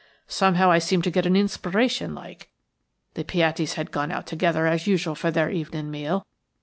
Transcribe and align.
Somehow 0.27 0.71
I 0.71 0.79
seemed 0.79 1.03
to 1.03 1.11
get 1.11 1.27
an 1.27 1.35
inspiration 1.35 2.15
like. 2.15 2.49
The 3.13 3.23
Piattis 3.23 3.75
had 3.75 3.91
gone 3.91 4.11
out 4.11 4.25
together 4.25 4.65
as 4.65 4.87
usual 4.87 5.13
for 5.13 5.29
their 5.29 5.51
evening 5.51 5.91
meal. 5.91 6.25